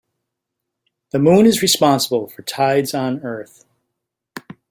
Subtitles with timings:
[1.11, 3.65] The moon is responsible for tides on earth.